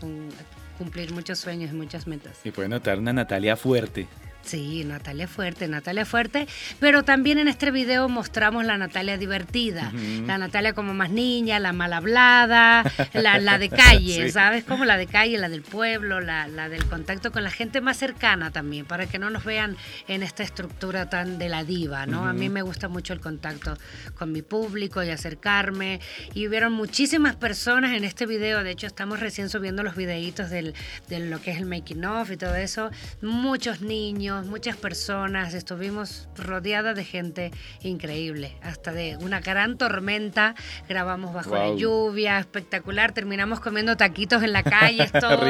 cumplir 0.78 1.12
muchos 1.12 1.38
sueños 1.38 1.70
y 1.70 1.74
muchas 1.74 2.06
metas. 2.06 2.40
Y 2.44 2.50
puede 2.50 2.68
notar 2.68 2.98
una 2.98 3.12
Natalia 3.12 3.56
fuerte. 3.56 4.06
Sí, 4.42 4.84
Natalia 4.84 5.28
Fuerte, 5.28 5.68
Natalia 5.68 6.04
Fuerte, 6.04 6.46
pero 6.80 7.04
también 7.04 7.38
en 7.38 7.48
este 7.48 7.70
video 7.70 8.08
mostramos 8.08 8.64
la 8.64 8.76
Natalia 8.76 9.16
divertida, 9.16 9.92
la 10.26 10.36
Natalia 10.36 10.72
como 10.72 10.94
más 10.94 11.10
niña, 11.10 11.60
la 11.60 11.72
mal 11.72 11.92
hablada, 11.92 12.84
la, 13.12 13.38
la 13.38 13.58
de 13.58 13.70
calle, 13.70 14.30
¿sabes? 14.32 14.64
Como 14.64 14.84
la 14.84 14.96
de 14.96 15.06
calle, 15.06 15.38
la 15.38 15.48
del 15.48 15.62
pueblo, 15.62 16.20
la, 16.20 16.48
la, 16.48 16.68
del 16.68 16.84
contacto 16.86 17.30
con 17.30 17.44
la 17.44 17.50
gente 17.50 17.80
más 17.80 17.96
cercana 17.96 18.50
también, 18.50 18.84
para 18.84 19.06
que 19.06 19.18
no 19.18 19.30
nos 19.30 19.44
vean 19.44 19.76
en 20.08 20.22
esta 20.22 20.42
estructura 20.42 21.08
tan 21.08 21.38
de 21.38 21.48
la 21.48 21.62
diva, 21.62 22.06
¿no? 22.06 22.26
A 22.26 22.32
mí 22.32 22.48
me 22.48 22.62
gusta 22.62 22.88
mucho 22.88 23.12
el 23.12 23.20
contacto 23.20 23.78
con 24.18 24.32
mi 24.32 24.42
público 24.42 25.02
y 25.02 25.10
acercarme, 25.10 26.00
y 26.34 26.48
hubieron 26.48 26.72
muchísimas 26.72 27.36
personas 27.36 27.96
en 27.96 28.04
este 28.04 28.26
video, 28.26 28.64
de 28.64 28.72
hecho 28.72 28.86
estamos 28.86 29.20
recién 29.20 29.48
subiendo 29.48 29.82
los 29.82 29.94
videitos 29.94 30.50
del, 30.50 30.74
de 31.08 31.20
lo 31.20 31.40
que 31.40 31.52
es 31.52 31.58
el 31.58 31.66
making 31.66 32.04
of 32.04 32.30
y 32.30 32.36
todo 32.36 32.56
eso, 32.56 32.90
muchos 33.20 33.80
niños, 33.80 34.31
muchas 34.46 34.76
personas, 34.76 35.54
estuvimos 35.54 36.28
rodeadas 36.36 36.96
de 36.96 37.04
gente 37.04 37.50
increíble, 37.82 38.56
hasta 38.62 38.92
de 38.92 39.16
una 39.18 39.40
gran 39.40 39.76
tormenta, 39.76 40.54
grabamos 40.88 41.34
bajo 41.34 41.54
la 41.54 41.74
lluvia, 41.74 42.38
espectacular, 42.38 43.12
terminamos 43.12 43.60
comiendo 43.60 43.96
taquitos 43.96 44.42
en 44.42 44.52
la 44.52 44.62
calle, 44.62 45.08
todo. 45.20 45.42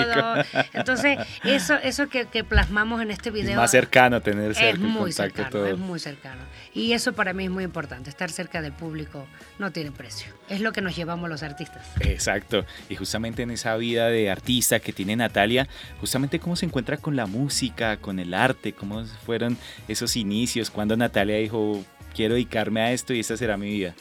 Entonces, 0.72 1.18
eso, 1.44 1.74
eso 1.74 2.08
que, 2.08 2.26
plasmamos 2.44 3.00
en 3.02 3.10
este 3.10 3.30
video. 3.30 3.56
más 3.56 3.70
cercano 3.70 4.20
tener 4.20 4.50
es 4.50 4.78
muy 4.78 5.12
cercano, 5.12 5.66
Es 5.66 5.78
muy 5.78 6.00
cercano. 6.00 6.42
Y 6.74 6.92
eso 6.92 7.12
para 7.12 7.32
mí 7.32 7.44
es 7.44 7.50
muy 7.50 7.64
importante, 7.64 8.10
estar 8.10 8.30
cerca 8.30 8.62
del 8.62 8.72
público 8.72 9.26
no 9.58 9.70
tiene 9.70 9.92
precio. 9.92 10.32
Es 10.48 10.60
lo 10.60 10.72
que 10.72 10.80
nos 10.80 10.96
llevamos 10.96 11.28
los 11.28 11.42
artistas. 11.42 11.86
Exacto. 12.00 12.64
Y 12.88 12.96
justamente 12.96 13.42
en 13.42 13.50
esa 13.50 13.76
vida 13.76 14.08
de 14.08 14.30
artista 14.30 14.80
que 14.80 14.92
tiene 14.92 15.16
Natalia, 15.16 15.68
justamente 16.00 16.40
cómo 16.40 16.56
se 16.56 16.66
encuentra 16.66 16.96
con 16.96 17.16
la 17.16 17.26
música, 17.26 17.98
con 17.98 18.18
el 18.18 18.34
arte, 18.34 18.71
cómo 18.72 19.04
fueron 19.04 19.56
esos 19.88 20.16
inicios, 20.16 20.70
cuando 20.70 20.96
Natalia 20.96 21.36
dijo, 21.36 21.84
quiero 22.14 22.34
dedicarme 22.34 22.80
a 22.80 22.92
esto 22.92 23.14
y 23.14 23.20
esa 23.20 23.36
será 23.36 23.56
mi 23.56 23.70
vida. 23.70 23.94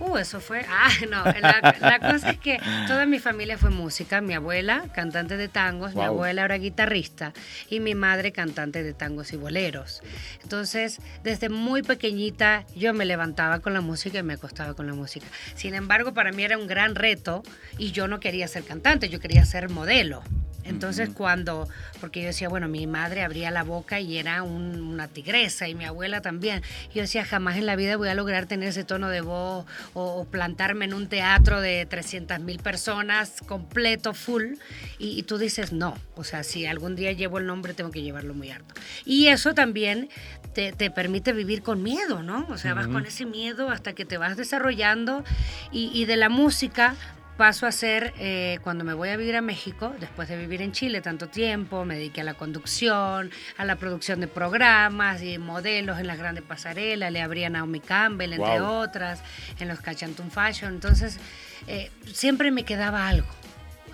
Uh, 0.00 0.16
eso 0.16 0.40
fue. 0.40 0.64
Ah, 0.76 0.90
no. 1.08 1.24
La, 1.24 1.98
cosa 2.00 2.30
es 2.30 2.38
que 2.38 2.58
toda 2.86 3.06
mi 3.06 3.18
familia 3.18 3.56
fue 3.56 3.70
música. 3.70 4.20
Mi 4.20 4.34
abuela, 4.34 4.84
cantante 4.92 5.36
de 5.36 5.48
tangos, 5.48 5.94
mi 5.94 6.02
abuela 6.02 6.44
era 6.44 6.58
guitarrista 6.58 7.32
y 7.70 7.80
mi 7.80 7.94
madre, 7.94 8.32
cantante 8.32 8.82
de 8.82 8.92
tangos 8.92 9.32
y 9.32 9.36
boleros. 9.36 10.02
Entonces, 10.42 11.00
desde 11.22 11.48
muy 11.48 11.82
pequeñita, 11.82 12.66
yo 12.74 12.92
me 12.92 13.04
levantaba 13.04 13.60
con 13.60 13.72
la 13.72 13.80
música 13.80 14.18
y 14.18 14.22
me 14.22 14.34
acostaba 14.34 14.74
con 14.74 14.86
la 14.86 14.94
música. 14.94 15.26
Sin 15.54 15.74
embargo, 15.74 16.12
para 16.12 16.32
mí 16.32 16.42
era 16.42 16.58
un 16.58 16.66
gran 16.66 16.96
reto 16.96 17.42
y 17.78 17.92
yo 17.92 18.08
no 18.08 18.20
quería 18.20 18.48
ser 18.48 18.64
cantante, 18.64 19.08
yo 19.08 19.20
quería 19.20 19.44
ser 19.44 19.70
modelo. 19.70 20.22
Entonces 20.64 21.10
cuando, 21.10 21.68
porque 22.00 22.20
yo 22.22 22.26
decía, 22.28 22.48
bueno, 22.48 22.68
mi 22.68 22.86
madre 22.86 23.22
abría 23.22 23.50
la 23.50 23.62
boca 23.62 24.00
y 24.00 24.18
era 24.18 24.42
una 24.42 25.08
tigresa 25.08 25.68
y 25.68 25.74
mi 25.74 25.84
abuela 25.84 26.20
también. 26.20 26.62
Yo 26.94 27.02
decía, 27.02 27.24
jamás 27.24 27.56
en 27.56 27.66
la 27.66 27.76
vida 27.76 27.96
voy 27.96 28.08
a 28.08 28.14
lograr 28.14 28.46
tener 28.46 28.70
ese 28.70 28.84
tono 28.84 29.08
de 29.08 29.20
voz 29.20 29.66
o, 29.92 30.24
plantarme 30.30 30.86
en 30.86 30.94
un 30.94 31.08
teatro 31.08 31.60
de 31.60 31.86
300 31.86 32.40
mil 32.40 32.58
personas 32.58 33.40
completo, 33.46 34.14
full. 34.14 34.54
Y, 34.98 35.22
tú 35.24 35.38
dices, 35.38 35.72
no, 35.72 35.96
o 36.16 36.24
sea, 36.24 36.42
si 36.42 36.66
algún 36.66 36.96
día 36.96 37.12
llevo 37.12 37.38
el 37.38 37.46
nombre 37.46 37.74
tengo 37.74 37.90
que 37.90 38.02
llevarlo 38.02 38.34
muy 38.34 38.50
alto. 38.50 38.74
Y 39.04 39.26
eso 39.26 39.54
también 39.54 40.08
te, 40.54 40.72
permite 40.90 41.32
vivir 41.32 41.62
con 41.62 41.82
miedo, 41.82 42.22
¿no? 42.22 42.46
O 42.48 42.56
sea, 42.58 42.74
vas 42.74 42.86
con 42.86 43.04
ese 43.06 43.26
miedo 43.26 43.70
hasta 43.70 43.92
que 43.92 44.04
te 44.04 44.18
vas 44.18 44.36
desarrollando 44.36 45.24
y, 45.72 45.90
y 45.92 46.04
de 46.04 46.16
la 46.16 46.28
música 46.28 46.94
paso 47.36 47.66
a 47.66 47.72
ser, 47.72 48.14
eh, 48.18 48.58
cuando 48.62 48.84
me 48.84 48.94
voy 48.94 49.08
a 49.08 49.16
vivir 49.16 49.36
a 49.36 49.40
México, 49.40 49.92
después 49.98 50.28
de 50.28 50.36
vivir 50.36 50.62
en 50.62 50.72
Chile 50.72 51.00
tanto 51.00 51.28
tiempo, 51.28 51.84
me 51.84 51.96
dediqué 51.96 52.20
a 52.20 52.24
la 52.24 52.34
conducción, 52.34 53.30
a 53.56 53.64
la 53.64 53.76
producción 53.76 54.20
de 54.20 54.28
programas 54.28 55.22
y 55.22 55.38
modelos 55.38 55.98
en 55.98 56.06
las 56.06 56.18
grandes 56.18 56.44
pasarelas, 56.44 57.12
le 57.12 57.20
abría 57.20 57.48
a 57.48 57.50
Naomi 57.50 57.80
Campbell, 57.80 58.32
entre 58.32 58.60
otras, 58.60 59.22
en 59.58 59.68
los 59.68 59.80
Cachantun 59.80 60.30
Fashion. 60.30 60.74
Entonces, 60.74 61.18
eh, 61.66 61.90
siempre 62.12 62.50
me 62.50 62.64
quedaba 62.64 63.08
algo 63.08 63.28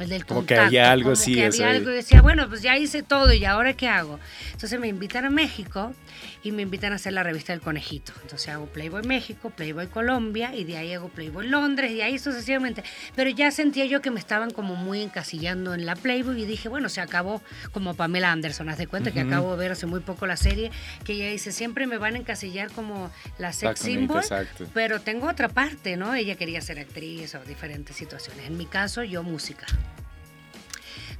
el 0.01 0.09
del 0.09 0.25
como 0.27 0.41
contacto. 0.41 0.61
que 0.63 0.67
había 0.67 0.91
algo 0.91 1.13
así. 1.13 1.35
que 1.35 1.45
había 1.47 1.67
de- 1.69 1.77
algo 1.77 1.91
y 1.91 1.95
decía, 1.95 2.23
bueno, 2.23 2.49
pues 2.49 2.63
ya 2.63 2.77
hice 2.77 3.03
todo 3.03 3.33
y 3.33 3.45
ahora 3.45 3.75
qué 3.75 3.89
hago. 3.89 4.19
Entonces 4.53 4.79
me 4.81 4.89
invitan 4.89 5.25
a 5.25 5.31
México 5.31 5.95
y 6.43 6.53
me 6.53 6.63
invitan 6.63 6.93
a 6.93 6.97
hacer 6.97 7.13
la 7.13 7.23
revista 7.23 7.53
del 7.53 7.61
conejito. 7.61 8.13
Entonces 8.23 8.49
hago 8.49 8.67
Playboy 8.67 9.03
México, 9.05 9.51
Playboy 9.51 9.87
Colombia 9.89 10.55
y 10.55 10.65
de 10.65 10.77
ahí 10.79 10.93
hago 10.95 11.09
Playboy 11.09 11.47
Londres 11.49 11.91
y 11.93 12.01
ahí 12.03 12.19
sucesivamente. 12.19 12.83
Pero 13.15 13.31
ya 13.31 13.51
sentía 13.51 13.85
yo 13.85 14.01
que 14.01 14.11
me 14.11 14.19
estaban 14.21 14.51
como 14.51 14.75
muy 14.77 15.03
encasillando 15.03 15.75
en 15.75 15.87
la 15.87 15.97
Playboy 15.97 16.43
y 16.43 16.47
dije, 16.47 16.69
bueno, 16.69 16.89
se 16.89 17.01
acabó 17.01 17.43
como 17.73 17.95
Pamela 17.95 18.33
Anderson. 18.33 18.69
Haz 18.69 18.79
de 18.79 18.87
cuenta 18.87 19.11
que 19.13 19.21
Ujú. 19.21 19.29
acabo 19.29 19.53
de 19.53 19.59
ver 19.59 19.73
hace 19.73 19.87
muy 19.87 20.01
poco 20.01 20.27
la 20.27 20.37
serie 20.37 20.71
que 21.05 21.13
ella 21.15 21.29
dice, 21.31 21.53
siempre 21.53 21.87
me 21.87 21.99
van 21.99 22.15
a 22.15 22.19
encasillar 22.19 22.71
como 22.73 23.11
la 23.39 23.53
sex 23.53 23.81
symbol, 23.81 24.19
exacto. 24.19 24.67
pero 24.75 25.01
tengo 25.01 25.29
otra 25.29 25.49
parte, 25.49 25.97
¿no? 25.97 26.15
Ella 26.15 26.37
quería 26.37 26.61
ser 26.61 26.79
actriz 26.79 27.35
o 27.35 27.41
diferentes 27.45 27.97
situaciones. 27.97 28.47
En 28.47 28.57
mi 28.57 28.67
caso, 28.67 29.03
yo 29.03 29.23
música. 29.23 29.67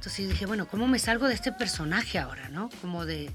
Entonces 0.01 0.29
dije, 0.29 0.47
bueno, 0.47 0.67
¿cómo 0.67 0.87
me 0.87 0.97
salgo 0.97 1.27
de 1.27 1.35
este 1.35 1.51
personaje 1.51 2.17
ahora, 2.17 2.49
no? 2.49 2.71
Como 2.81 3.05
de, 3.05 3.29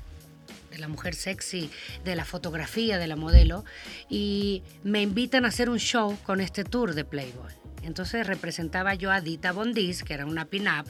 de 0.73 0.79
la 0.79 0.89
mujer 0.89 1.15
sexy, 1.15 1.71
de 2.05 2.17
la 2.17 2.25
fotografía, 2.25 2.99
de 2.99 3.07
la 3.07 3.15
modelo. 3.15 3.65
Y 4.11 4.65
me 4.83 5.01
invitan 5.01 5.45
a 5.45 5.49
hacer 5.49 5.71
un 5.71 5.79
show 5.79 6.19
con 6.25 6.41
este 6.41 6.65
tour 6.65 6.95
de 6.95 7.05
Playboy. 7.05 7.53
Entonces 7.85 8.27
representaba 8.27 8.95
yo 8.95 9.13
a 9.13 9.21
Dita 9.21 9.53
Bondis, 9.53 10.03
que 10.03 10.15
era 10.15 10.27
una 10.27 10.47
pin-up, 10.47 10.89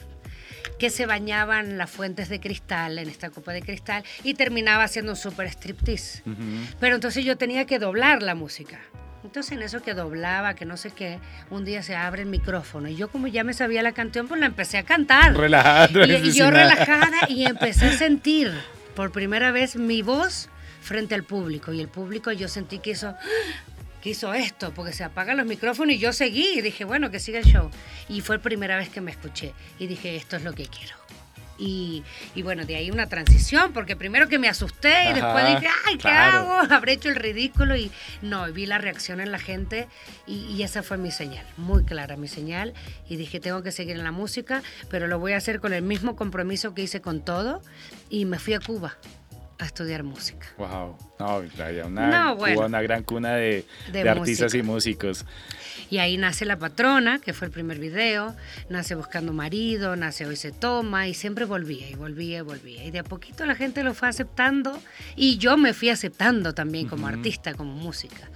que 0.79 0.89
se 0.89 1.05
bañaba 1.05 1.59
en 1.59 1.77
las 1.77 1.91
fuentes 1.91 2.27
de 2.27 2.39
cristal, 2.39 2.97
en 2.97 3.07
esta 3.07 3.29
copa 3.29 3.53
de 3.53 3.61
cristal, 3.61 4.03
y 4.23 4.33
terminaba 4.33 4.83
haciendo 4.83 5.11
un 5.11 5.15
super 5.15 5.45
striptease. 5.45 6.23
Ujú. 6.25 6.41
Pero 6.79 6.95
entonces 6.95 7.23
yo 7.23 7.37
tenía 7.37 7.67
que 7.67 7.77
doblar 7.77 8.23
la 8.23 8.33
música. 8.33 8.79
Entonces 9.27 9.51
en 9.51 9.61
eso 9.61 9.81
que 9.81 9.93
doblaba, 9.93 10.53
que 10.53 10.63
no 10.63 10.77
sé 10.77 10.91
qué, 10.91 11.19
un 11.49 11.65
día 11.65 11.83
se 11.83 11.97
abre 11.97 12.21
el 12.21 12.29
micrófono 12.29 12.87
y 12.87 12.95
yo 12.95 13.09
como 13.09 13.27
ya 13.27 13.43
me 13.43 13.51
sabía 13.51 13.83
la 13.83 13.91
canción, 13.91 14.29
pues 14.29 14.39
la 14.39 14.45
empecé 14.45 14.77
a 14.77 14.83
cantar. 14.83 15.35
Relajada. 15.35 16.07
Y, 16.07 16.29
y 16.29 16.31
yo 16.31 16.49
relajada 16.49 17.27
y 17.27 17.45
empecé 17.45 17.87
a 17.87 17.91
sentir 17.97 18.53
por 18.95 19.11
primera 19.11 19.51
vez 19.51 19.75
mi 19.75 20.01
voz 20.01 20.47
frente 20.81 21.13
al 21.13 21.23
público 21.23 21.73
y 21.73 21.81
el 21.81 21.89
público 21.89 22.31
yo 22.31 22.47
sentí 22.47 22.79
que 22.79 22.91
hizo 22.91 23.15
que 24.01 24.11
hizo 24.11 24.33
esto 24.33 24.73
porque 24.73 24.93
se 24.93 25.03
apagan 25.03 25.35
los 25.35 25.45
micrófonos 25.45 25.95
y 25.95 25.97
yo 25.97 26.13
seguí 26.13 26.59
y 26.59 26.61
dije 26.61 26.85
bueno 26.85 27.11
que 27.11 27.19
siga 27.19 27.39
el 27.39 27.45
show 27.45 27.69
y 28.07 28.21
fue 28.21 28.37
la 28.37 28.41
primera 28.41 28.77
vez 28.77 28.87
que 28.87 29.01
me 29.01 29.11
escuché 29.11 29.53
y 29.77 29.87
dije 29.87 30.15
esto 30.15 30.37
es 30.37 30.43
lo 30.45 30.53
que 30.53 30.67
quiero 30.67 30.95
y, 31.57 32.03
y 32.35 32.41
bueno, 32.41 32.65
de 32.65 32.75
ahí 32.75 32.91
una 32.91 33.07
transición, 33.07 33.73
porque 33.73 33.95
primero 33.95 34.27
que 34.27 34.39
me 34.39 34.49
asusté 34.49 34.89
y 34.89 35.07
Ajá, 35.07 35.13
después 35.13 35.47
dije, 35.47 35.73
ay, 35.85 35.93
¿qué 35.95 36.01
claro. 36.01 36.53
hago? 36.53 36.73
Habré 36.73 36.93
hecho 36.93 37.09
el 37.09 37.15
ridículo 37.15 37.75
y 37.75 37.91
no, 38.21 38.51
vi 38.51 38.65
la 38.65 38.77
reacción 38.77 39.19
en 39.19 39.31
la 39.31 39.39
gente 39.39 39.87
y, 40.25 40.45
y 40.45 40.63
esa 40.63 40.83
fue 40.83 40.97
mi 40.97 41.11
señal, 41.11 41.45
muy 41.57 41.83
clara 41.83 42.17
mi 42.17 42.27
señal. 42.27 42.73
Y 43.09 43.15
dije, 43.15 43.39
tengo 43.39 43.63
que 43.63 43.71
seguir 43.71 43.95
en 43.97 44.03
la 44.03 44.11
música, 44.11 44.61
pero 44.89 45.07
lo 45.07 45.19
voy 45.19 45.33
a 45.33 45.37
hacer 45.37 45.59
con 45.59 45.73
el 45.73 45.81
mismo 45.81 46.15
compromiso 46.15 46.73
que 46.73 46.83
hice 46.83 47.01
con 47.01 47.21
todo 47.21 47.61
y 48.09 48.25
me 48.25 48.39
fui 48.39 48.53
a 48.53 48.59
Cuba 48.59 48.97
a 49.59 49.65
estudiar 49.65 50.03
música. 50.03 50.47
Wow. 50.57 50.97
No, 51.19 51.41
una, 51.85 52.07
No, 52.25 52.35
bueno. 52.35 52.65
Una 52.65 52.81
gran 52.81 53.03
cuna 53.03 53.35
de, 53.35 53.65
De 53.91 54.03
de 54.03 54.09
artistas 54.09 54.53
y 54.53 54.61
músicos. 54.61 55.25
Y 55.89 55.97
ahí 55.97 56.17
nace 56.17 56.45
La 56.45 56.57
Patrona, 56.59 57.19
que 57.19 57.33
fue 57.33 57.47
el 57.47 57.51
primer 57.51 57.79
video, 57.79 58.35
nace 58.69 58.93
Buscando 58.93 59.33
Marido, 59.33 59.95
nace 59.95 60.27
Hoy 60.27 60.35
se 60.35 60.51
toma, 60.51 61.07
y 61.07 61.13
siempre 61.15 61.45
volvía 61.45 61.89
y 61.89 61.95
volvía 61.95 62.39
y 62.39 62.41
volvía. 62.41 62.83
Y 62.83 62.91
de 62.91 62.99
a 62.99 63.03
poquito 63.03 63.45
la 63.45 63.55
gente 63.55 63.83
lo 63.83 63.93
fue 63.95 64.07
aceptando 64.07 64.79
y 65.15 65.37
yo 65.37 65.57
me 65.57 65.73
fui 65.73 65.89
aceptando 65.89 66.53
también 66.53 66.87
como 66.87 67.05
Ujú. 67.07 67.15
artista, 67.15 67.53
como 67.55 67.73
música. 67.73 68.29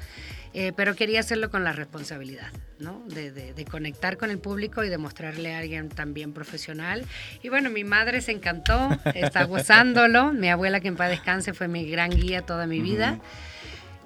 Eh, 0.53 0.73
pero 0.75 0.95
quería 0.95 1.21
hacerlo 1.21 1.49
con 1.49 1.63
la 1.63 1.71
responsabilidad, 1.71 2.47
¿no? 2.77 3.01
De, 3.07 3.31
de- 3.31 3.53
de 3.53 3.65
conectar 3.65 4.17
con 4.17 4.29
el 4.31 4.37
público 4.37 4.83
y 4.83 4.89
demostrarle 4.89 5.53
a 5.55 5.59
alguien 5.59 5.87
también 5.87 6.33
profesional. 6.33 7.05
Y 7.41 7.47
bueno, 7.49 7.69
mi 7.69 7.85
madre 7.85 8.19
se 8.21 8.33
encantó, 8.33 8.89
está 9.15 9.43
gozándolo. 9.45 10.33
Mi 10.33 10.49
abuela, 10.49 10.81
que 10.81 10.89
en 10.89 10.97
paz 10.97 11.09
descanse, 11.09 11.53
fue 11.53 11.67
mi 11.69 11.89
gran 11.89 12.09
guía 12.09 12.41
toda 12.41 12.67
mi 12.67 12.81
vida. 12.81 13.19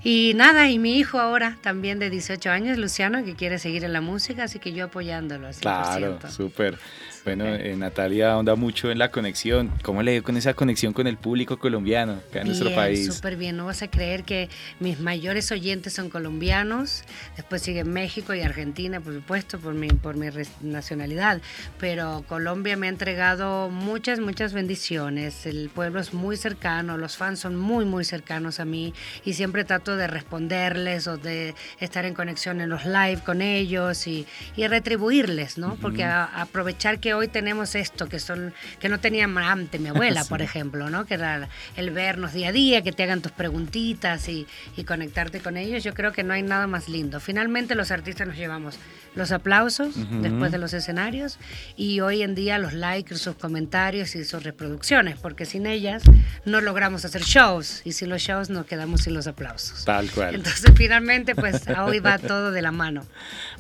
Y 0.04 0.34
nada, 0.36 0.70
y 0.70 0.78
mi 0.78 1.00
hijo 1.00 1.20
ahora, 1.20 1.58
también 1.64 1.98
de 1.98 2.12
18 2.12 2.52
años, 2.52 2.78
Luciano, 2.78 3.24
que 3.26 3.34
quiere 3.34 3.58
seguir 3.58 3.84
en 3.84 3.92
la 3.94 4.02
música, 4.02 4.44
así 4.44 4.60
que 4.60 4.72
yo 4.72 4.86
apoyándolo 4.86 5.48
al 5.48 5.54
100%. 5.56 5.62
Claro, 5.62 6.20
súper. 6.30 6.78
Bueno, 7.26 7.46
eh, 7.48 7.76
Natalia 7.76 8.34
ahonda 8.34 8.54
mucho 8.56 8.92
en 8.92 9.00
la 9.00 9.10
conexión. 9.10 9.72
¿Cómo 9.82 10.04
le 10.04 10.12
dio 10.12 10.24
con 10.24 10.38
esa 10.38 10.54
conexión 10.54 10.94
con 10.94 11.08
el 11.08 11.18
público 11.18 11.58
colombiano 11.58 12.22
acá 12.30 12.42
en 12.42 12.48
nuestro 12.48 12.68
Bien, 12.70 12.80
país? 12.80 13.08
súper 13.12 13.36
bien. 13.36 13.58
No 13.58 13.66
vas 13.66 13.82
a 13.82 13.88
creer 13.90 14.24
que 14.24 14.48
mis 14.80 15.00
mayores 15.00 15.52
oyentes 15.52 15.94
son 15.94 16.12
colombianos, 16.12 17.04
después 17.36 17.64
sigue 17.64 17.84
México 17.84 18.36
y 18.36 18.42
Argentina, 18.42 19.00
por 19.02 19.12
supuesto, 19.16 19.58
por 19.58 19.74
mi, 19.74 19.88
por 19.88 20.16
mi 20.18 20.28
nacionalidad. 20.62 21.42
Pero 21.80 22.24
Colombia 22.28 22.78
me 22.78 22.86
ha 22.86 22.90
entregado 22.92 23.72
muchas, 23.72 24.20
muchas 24.20 24.54
bendiciones. 24.54 25.48
El 25.48 25.70
pueblo 25.74 26.00
es 26.02 26.14
muy 26.14 26.38
cercano, 26.38 26.96
los 26.96 27.18
fans 27.18 27.40
son 27.40 27.56
muy, 27.56 27.86
muy 27.86 28.06
cercanos 28.06 28.60
a 28.60 28.66
mí 28.66 28.94
y 29.24 29.34
siempre 29.34 29.64
trato 29.64 29.98
de 29.98 30.06
responderles 30.06 31.08
o 31.08 31.18
de 31.18 31.56
estar 31.80 32.06
en 32.06 32.14
conexión 32.14 32.62
en 32.62 32.70
los 32.70 32.86
live 32.86 33.22
con 33.26 33.42
ellos 33.42 34.06
y, 34.06 34.28
y 34.56 34.68
retribuirles, 34.68 35.58
¿no? 35.58 35.76
Porque 35.82 36.04
a- 36.04 36.26
aprovechar 36.26 37.00
que 37.00 37.15
hoy 37.18 37.28
tenemos 37.28 37.76
esto, 37.76 38.08
que 38.08 38.20
son 38.20 38.54
que 38.80 38.90
no 38.90 39.00
tenía 39.00 39.26
antes 39.26 39.80
mi 39.82 39.90
abuela, 39.90 40.24
Sí. 40.24 40.30
por 40.30 40.42
ejemplo, 40.42 40.90
¿no? 40.90 41.06
Que 41.06 41.16
era 41.16 41.50
el 41.76 41.92
vernos 41.92 42.34
día 42.34 42.50
a 42.50 42.52
día, 42.52 42.82
que 42.82 42.92
te 42.92 43.04
hagan 43.04 43.22
tus 43.22 43.32
preguntitas 43.32 44.28
y, 44.30 44.46
y 44.78 44.84
conectarte 44.84 45.40
con 45.40 45.58
ellos. 45.58 45.84
Yo 45.84 45.94
creo 45.94 46.12
que 46.12 46.24
no 46.24 46.34
hay 46.34 46.44
nada 46.44 46.68
más 46.68 46.90
lindo. 46.90 47.20
Finalmente 47.20 47.76
los 47.76 47.92
artistas 47.92 48.28
nos 48.28 48.38
llevamos 48.38 48.78
los 49.16 49.32
aplausos 49.32 49.96
después 50.22 50.52
de 50.52 50.58
los 50.58 50.74
escenarios 50.74 51.38
y 51.78 52.02
hoy 52.02 52.22
en 52.22 52.36
día 52.36 52.58
los 52.60 52.74
likes, 52.74 53.16
sus 53.16 53.36
comentarios 53.36 54.14
y 54.16 54.26
sus 54.26 54.44
reproducciones, 54.44 55.18
porque 55.18 55.46
sin 55.46 55.66
ellas 55.68 56.04
no 56.44 56.60
logramos 56.60 57.06
hacer 57.06 57.22
shows 57.22 57.82
y 57.86 57.94
sin 57.94 58.10
los 58.10 58.22
shows 58.22 58.50
nos 58.50 58.66
quedamos 58.66 59.02
sin 59.04 59.14
los 59.14 59.28
aplausos. 59.28 59.86
Tal 59.86 60.10
cual. 60.12 60.36
Entonces 60.36 60.70
finalmente 60.76 61.34
pues 61.34 61.62
hoy 61.80 62.00
va 62.00 62.18
todo 62.20 62.52
de 62.52 62.62
la 62.62 62.72
mano. 62.74 63.06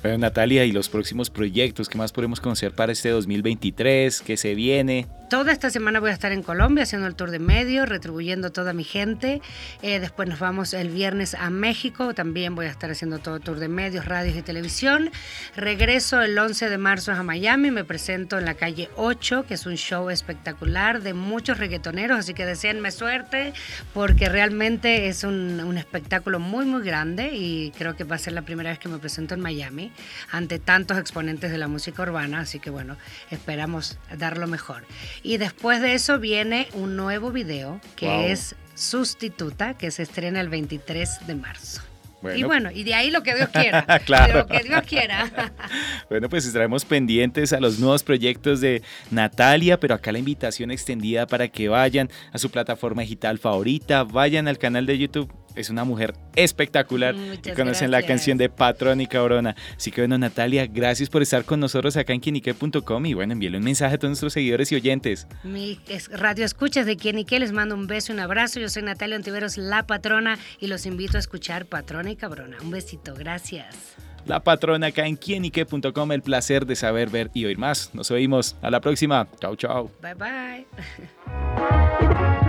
Bueno, 0.01 0.17
Natalia, 0.17 0.65
¿y 0.65 0.73
los 0.73 0.89
próximos 0.89 1.29
proyectos? 1.29 1.87
¿Qué 1.87 1.97
más 1.97 2.11
podemos 2.11 2.41
conocer 2.41 2.73
para 2.73 2.91
este 2.91 3.09
2023? 3.45 4.21
¿Qué 4.21 4.37
se 4.37 4.55
viene? 4.55 5.07
Toda 5.29 5.51
esta 5.51 5.71
semana 5.71 5.99
voy 5.99 6.11
a 6.11 6.13
estar 6.13 6.31
en 6.31 6.43
Colombia 6.43 6.83
haciendo 6.83 7.07
el 7.07 7.15
tour 7.15 7.31
de 7.31 7.39
medios, 7.39 7.89
retribuyendo 7.89 8.49
a 8.49 8.49
toda 8.51 8.73
mi 8.73 8.83
gente. 8.83 9.41
Eh, 9.81 9.99
después 9.99 10.29
nos 10.29 10.37
vamos 10.37 10.75
el 10.75 10.89
viernes 10.89 11.33
a 11.33 11.49
México, 11.49 12.13
también 12.13 12.53
voy 12.53 12.67
a 12.67 12.69
estar 12.69 12.91
haciendo 12.91 13.17
todo 13.17 13.39
tour 13.39 13.57
de 13.57 13.67
medios, 13.67 14.05
radios 14.05 14.37
y 14.37 14.43
televisión. 14.43 15.09
Regreso 15.55 16.21
el 16.21 16.37
11 16.37 16.69
de 16.69 16.77
marzo 16.77 17.11
a 17.11 17.23
Miami, 17.23 17.71
me 17.71 17.83
presento 17.83 18.37
en 18.37 18.45
la 18.45 18.53
calle 18.53 18.91
8, 18.97 19.45
que 19.47 19.55
es 19.55 19.65
un 19.65 19.77
show 19.77 20.11
espectacular 20.11 21.01
de 21.01 21.15
muchos 21.15 21.57
reggaetoneros, 21.57 22.19
así 22.19 22.35
que 22.35 22.45
deseenme 22.45 22.91
suerte 22.91 23.53
porque 23.95 24.29
realmente 24.29 25.07
es 25.07 25.23
un 25.23 25.75
espectáculo 25.75 26.39
muy, 26.39 26.65
muy 26.65 26.83
grande 26.83 27.31
y 27.33 27.71
creo 27.71 27.95
que 27.95 28.03
va 28.03 28.15
a 28.15 28.19
ser 28.19 28.33
la 28.33 28.43
primera 28.43 28.69
vez 28.69 28.77
que 28.77 28.89
me 28.89 28.99
presento 28.99 29.33
en 29.33 29.41
Miami 29.41 29.91
ante 30.31 30.59
tantos 30.59 30.99
exponentes 30.99 31.51
de 31.51 31.57
la 31.57 31.67
música 31.67 32.03
urbana, 32.03 32.41
así 32.41 32.59
que 32.59 32.69
bueno, 32.69 32.95
esperamos 33.31 33.97
dar 34.15 34.37
lo 34.37 34.45
mejor. 34.45 34.83
Y 35.23 35.37
después 35.37 35.81
de 35.81 35.93
eso 35.93 36.19
viene 36.19 36.67
un 36.73 36.95
nuevo 36.95 37.31
video 37.31 37.79
que 37.95 38.07
Wow. 38.07 38.21
es 38.25 38.55
Sustituta, 38.75 39.75
que 39.77 39.91
se 39.91 40.03
estrena 40.03 40.41
el 40.41 40.49
23 40.49 41.27
de 41.27 41.35
marzo. 41.35 41.81
Bueno. 42.21 42.37
Y 42.39 42.43
bueno, 42.43 42.71
y 42.71 42.83
de 42.83 42.95
ahí 42.95 43.11
lo 43.11 43.21
que 43.21 43.35
Dios 43.35 43.49
quiera. 43.49 43.85
Claro. 44.05 44.33
De 44.33 44.39
lo 44.39 44.47
que 44.47 44.63
Dios 44.67 44.81
quiera. 44.87 45.53
Bueno, 46.09 46.27
pues 46.29 46.45
estaremos 46.45 46.85
pendientes 46.85 47.51
a 47.53 47.59
los 47.59 47.77
nuevos 47.79 48.03
proyectos 48.03 48.61
de 48.61 48.81
Natalia, 49.11 49.79
pero 49.79 49.95
acá 49.95 50.11
la 50.11 50.19
invitación 50.19 50.71
extendida 50.71 51.27
para 51.27 51.47
que 51.49 51.67
vayan 51.67 52.09
a 52.31 52.37
su 52.37 52.49
plataforma 52.49 53.01
digital 53.03 53.37
favorita, 53.39 54.03
vayan 54.03 54.47
al 54.47 54.57
canal 54.57 54.85
de 54.85 54.97
YouTube. 54.97 55.31
Es 55.55 55.69
una 55.69 55.83
mujer 55.83 56.13
espectacular 56.35 57.15
y 57.15 57.19
Muchas 57.19 57.55
conocen 57.55 57.91
la 57.91 58.03
canción 58.03 58.37
de 58.37 58.49
Patrón 58.49 59.01
y 59.01 59.07
Cabrona. 59.07 59.55
Así 59.75 59.91
que 59.91 60.01
bueno, 60.01 60.17
Natalia, 60.17 60.67
gracias 60.67 61.09
por 61.09 61.21
estar 61.21 61.45
con 61.45 61.59
nosotros 61.59 61.97
acá 61.97 62.13
en 62.13 62.21
quinique.com 62.21 63.05
y 63.05 63.13
bueno, 63.13 63.33
envíale 63.33 63.57
un 63.57 63.63
mensaje 63.63 63.95
a 63.95 63.97
todos 63.97 64.09
nuestros 64.09 64.33
seguidores 64.33 64.71
y 64.71 64.75
oyentes. 64.75 65.27
Mi 65.43 65.79
radio 66.11 66.45
escuchas 66.45 66.85
de 66.85 66.97
quien 66.97 67.19
y 67.19 67.25
qué 67.25 67.39
les 67.39 67.51
mando 67.51 67.75
un 67.75 67.87
beso 67.87 68.11
y 68.11 68.15
un 68.15 68.21
abrazo. 68.21 68.59
Yo 68.59 68.69
soy 68.69 68.83
Natalia 68.83 69.15
Antiveros, 69.15 69.57
la 69.57 69.85
patrona, 69.87 70.37
y 70.59 70.67
los 70.67 70.85
invito 70.85 71.17
a 71.17 71.19
escuchar 71.19 71.65
Patrona 71.65 72.11
y 72.11 72.15
Cabrona. 72.15 72.57
Un 72.61 72.71
besito, 72.71 73.13
gracias. 73.15 73.95
La 74.25 74.43
patrona 74.43 74.87
acá 74.87 75.05
en 75.05 75.17
quienique.com, 75.17 76.11
el 76.11 76.21
placer 76.21 76.65
de 76.65 76.75
saber, 76.75 77.09
ver 77.09 77.29
y 77.33 77.45
oír 77.45 77.59
más. 77.59 77.93
Nos 77.93 78.09
oímos. 78.09 78.55
A 78.61 78.71
la 78.71 78.81
próxima. 78.81 79.27
Chao, 79.39 79.55
chao. 79.55 79.91
Bye 80.01 80.15
bye. 80.15 80.67